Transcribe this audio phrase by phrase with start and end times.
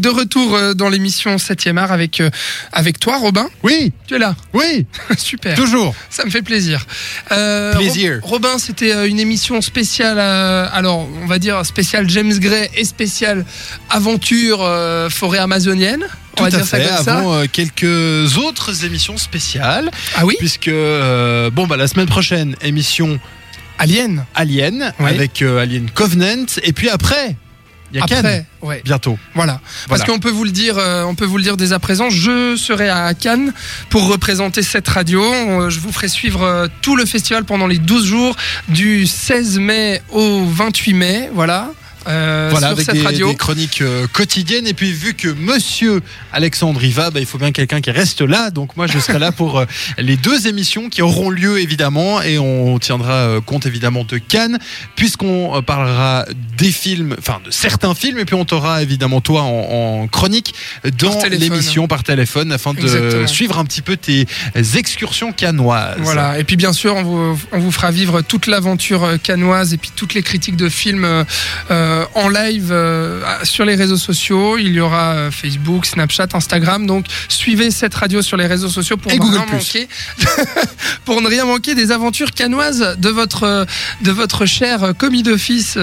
[0.00, 2.30] De retour euh, dans l'émission 7e art avec, euh,
[2.72, 3.48] avec toi, Robin.
[3.64, 4.36] Oui, Tu es là.
[4.54, 4.86] oui,
[5.18, 5.56] Super.
[5.56, 5.92] toujours.
[6.08, 6.86] Ça me fait plaisir.
[7.32, 8.20] Euh, Plaisir.
[8.22, 12.70] Rob- Robin, c'était euh, une émission spéciale, euh, alors on va dire spéciale James Gray
[12.76, 13.44] et spéciale
[13.90, 16.04] aventure euh, forêt amazonienne.
[16.34, 17.08] On Tout va à dire ça comme.
[17.08, 22.54] Avant euh, quelques autres émissions spéciales, Ah oui puisque euh, bon bah la semaine prochaine
[22.62, 23.18] émission
[23.80, 24.24] Alien.
[24.36, 25.10] Alien Oui.
[25.10, 27.34] avec Alien Covenant, et puis après
[27.92, 28.82] il y a Cannes Après, ouais.
[28.84, 29.18] bientôt.
[29.34, 29.60] Voilà.
[29.88, 30.04] Parce Voilà.
[30.04, 32.54] qu'on peut vous le dire, euh, on peut vous le dire dès à présent, je
[32.56, 33.52] serai à Cannes
[33.90, 35.22] pour représenter cette radio.
[35.22, 38.36] Euh, Je vous ferai suivre euh, tout le festival pendant les 12 jours
[38.68, 41.30] du 16 mai au 28 mai.
[41.32, 41.70] Voilà.
[42.06, 43.28] Euh, voilà, sur avec cette des, radio.
[43.28, 44.66] des chroniques euh, quotidiennes.
[44.66, 46.00] Et puis, vu que monsieur
[46.32, 48.50] Alexandre y va, bah, il faut bien quelqu'un qui reste là.
[48.50, 49.66] Donc, moi, je serai là pour euh,
[49.98, 52.22] les deux émissions qui auront lieu, évidemment.
[52.22, 54.58] Et on tiendra euh, compte, évidemment, de Cannes,
[54.96, 56.24] puisqu'on parlera
[56.56, 58.18] des films, enfin, de certains films.
[58.18, 60.54] Et puis, on t'aura, évidemment, toi, en, en chronique
[60.98, 63.26] dans l'émission par téléphone afin de Exactement.
[63.26, 64.26] suivre un petit peu tes
[64.76, 65.96] excursions cannoises.
[65.98, 66.38] Voilà.
[66.38, 69.90] Et puis bien sûr, on vous, on vous fera vivre toute l'aventure canoise et puis
[69.94, 71.24] toutes les critiques de films
[71.70, 74.58] euh, euh, en live euh, sur les réseaux sociaux.
[74.58, 76.86] Il y aura euh, Facebook, Snapchat, Instagram.
[76.86, 79.88] Donc suivez cette radio sur les réseaux sociaux pour ne rien manquer,
[81.04, 83.66] pour ne rien manquer des aventures canoises de votre
[84.02, 85.76] de votre cher commis d'office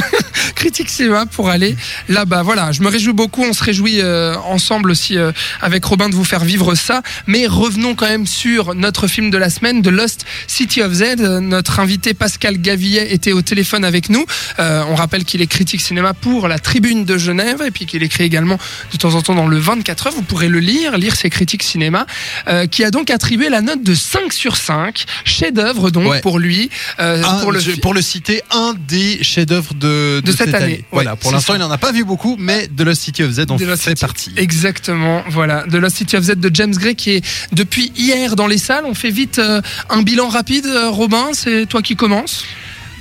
[0.62, 1.74] critique cinéma pour aller
[2.08, 2.42] là-bas.
[2.44, 3.42] Voilà, je me réjouis beaucoup.
[3.42, 7.02] On se réjouit euh, ensemble aussi euh, avec Robin de vous faire vivre ça.
[7.26, 11.16] Mais revenons quand même sur notre film de la semaine, The Lost City of Z.
[11.40, 14.24] Notre invité Pascal Gavillet était au téléphone avec nous.
[14.60, 18.04] Euh, on rappelle qu'il est critique cinéma pour la Tribune de Genève et puis qu'il
[18.04, 18.56] écrit également
[18.92, 20.12] de temps en temps dans le 24 heures.
[20.12, 22.06] Vous pourrez le lire, lire ses critiques cinéma,
[22.46, 25.06] euh, qui a donc attribué la note de 5 sur 5.
[25.24, 26.20] Chef-d'œuvre donc Ouais.
[26.20, 26.70] pour lui.
[27.00, 30.51] euh, Un- pour le je- fi- pour le citer, un des chefs-d'œuvre de, De cette
[30.54, 30.84] année.
[30.90, 33.32] Voilà, Ouais, pour l'instant, il n'en a pas vu beaucoup, mais The Lost City of
[33.32, 33.94] Z en fait City.
[34.00, 34.32] partie.
[34.36, 35.64] Exactement, voilà.
[35.70, 38.84] The Lost City of Z de James Gray qui est depuis hier dans les salles.
[38.86, 40.66] On fait vite euh, un bilan rapide.
[40.66, 42.44] Euh, Robin, c'est toi qui commences?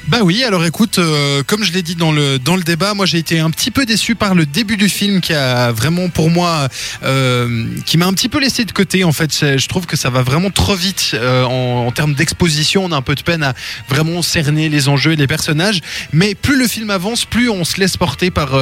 [0.08, 3.06] Bah oui, alors écoute, euh, comme je l'ai dit dans le dans le débat, moi
[3.06, 6.32] j'ai été un petit peu déçu par le début du film qui a vraiment pour
[6.32, 6.68] moi
[7.04, 9.32] euh, qui m'a un petit peu laissé de côté en fait.
[9.58, 12.86] Je trouve que ça va vraiment trop vite euh, en, termes d'exposition.
[12.86, 13.54] On a un peu de peine à
[13.90, 15.82] vraiment cerner les enjeux et les personnages.
[16.14, 18.58] Mais plus le film avance, plus on se laisse porter par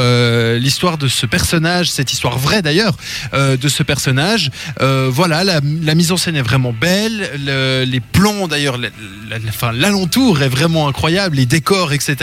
[0.57, 2.97] l'histoire de ce personnage, cette histoire vraie d'ailleurs
[3.33, 4.51] de ce personnage.
[4.79, 5.61] Voilà, la,
[5.95, 7.29] mise en scène est vraiment belle.
[7.45, 8.77] Le- les plans d'ailleurs,
[9.73, 12.17] l'alentour est vraiment incroyable, les décors, etc.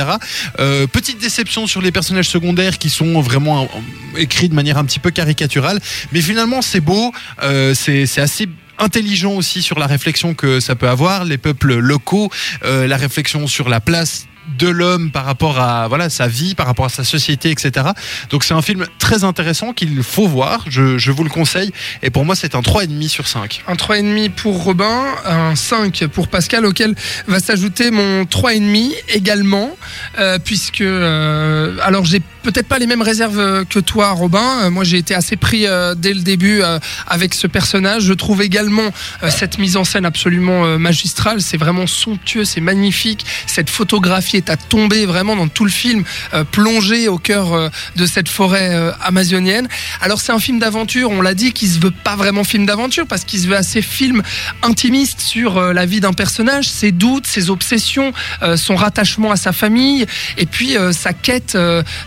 [0.59, 4.84] Euh, petite déception sur les personnages secondaires qui sont vraiment euh, écrits de manière un
[4.84, 5.78] petit peu caricaturale,
[6.12, 7.12] mais finalement c'est beau,
[7.43, 12.31] euh, c'est assez intelligent aussi sur la réflexion que ça peut avoir, les peuples locaux,
[12.65, 14.27] euh, la réflexion sur la place
[14.58, 17.88] de l'homme par rapport à voilà sa vie, par rapport à sa société, etc.
[18.30, 21.72] Donc c'est un film très intéressant qu'il faut voir, je, je vous le conseille.
[22.02, 23.62] Et pour moi c'est un 3,5 sur 5.
[23.68, 26.94] Un 3,5 pour Robin, un 5 pour Pascal, auquel
[27.26, 29.76] va s'ajouter mon 3,5 également,
[30.18, 34.60] euh, puisque euh, alors j'ai peut-être pas les mêmes réserves euh, que toi, Robin.
[34.62, 36.62] Euh, moi, j'ai été assez pris euh, dès le début
[37.06, 38.04] avec ce personnage.
[38.04, 38.90] Je trouve également
[39.28, 41.40] cette mise en scène absolument magistrale.
[41.40, 43.24] C'est vraiment somptueux, c'est magnifique.
[43.46, 48.06] Cette photographie est à tomber vraiment dans tout le film, euh, plongé au cœur de
[48.06, 49.68] cette forêt amazonienne.
[50.00, 51.10] Alors, c'est un film d'aventure.
[51.10, 53.82] On l'a dit, qui se veut pas vraiment film d'aventure parce qu'il se veut assez
[53.82, 54.22] film
[54.62, 58.12] intimiste sur la vie d'un personnage, ses doutes, ses obsessions,
[58.56, 60.06] son rattachement à sa famille,
[60.38, 61.56] et puis sa quête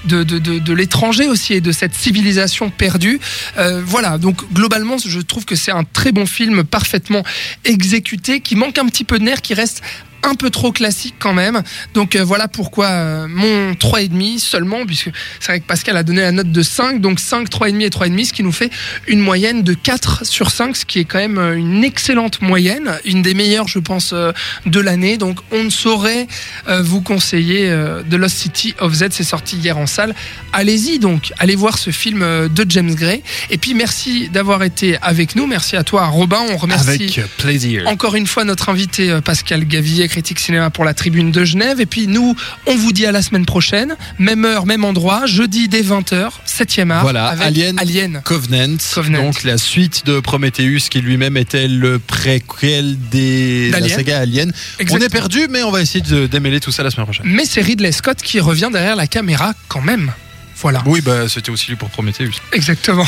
[0.06, 3.20] de, de, l'étranger aussi et de cette civilisation perdue.
[3.58, 7.24] Euh, voilà, donc globalement, je trouve que c'est un très bon film, parfaitement
[7.66, 9.82] exécuté, qui manque un petit peu de nerf, qui reste
[10.24, 11.62] un peu trop classique quand même.
[11.94, 16.22] Donc euh, voilà pourquoi euh, mon 3,5 seulement, puisque c'est vrai que Pascal a donné
[16.22, 18.70] la note de 5, donc 5, 3,5 et 3,5, ce qui nous fait
[19.08, 22.92] une moyenne de 4 sur 5, ce qui est quand même euh, une excellente moyenne,
[23.06, 24.32] une des meilleures je pense euh,
[24.66, 25.18] de l'année.
[25.18, 26.28] Donc on ne saurait
[26.82, 27.74] vous conseiller
[28.10, 30.14] The Lost City of Z, c'est sorti hier en salle.
[30.54, 33.22] Allez-y donc, allez voir ce film de James Gray.
[33.50, 36.90] Et puis merci d'avoir été avec nous, merci à toi Robin, on remercie...
[36.90, 37.88] Avec plaisir.
[37.88, 41.80] Encore une fois, notre invité Pascal Gavillet, critique cinéma pour la Tribune de Genève.
[41.80, 42.36] Et puis nous,
[42.66, 46.92] on vous dit à la semaine prochaine, même heure, même endroit, jeudi dès 20h, 7e
[46.92, 47.02] art.
[47.04, 47.80] Voilà, avec Alien.
[47.80, 48.22] Alien.
[48.26, 49.24] Covenant, Covenant.
[49.24, 54.52] donc la suite de Prometheus qui lui-même était le préquel des de la saga Alien.
[54.52, 55.06] On Exactement.
[55.06, 57.26] est perdu, mais on va essayer de démêler tout ça la semaine prochaine.
[57.28, 60.12] Mais c'est Ridley Scott qui revient derrière la caméra quand même.
[60.62, 62.32] Voilà, Oui, bah c'était aussi lui pour Prometheus.
[62.52, 63.06] exactement.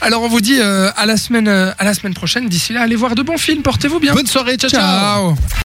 [0.00, 2.48] Alors on vous dit euh, à la semaine, euh, à la semaine prochaine.
[2.48, 3.60] D'ici là, allez voir de bons films.
[3.62, 4.14] Portez-vous bien.
[4.14, 4.70] Bonne soirée, ciao.
[4.70, 4.80] ciao.
[4.80, 5.36] Ciao.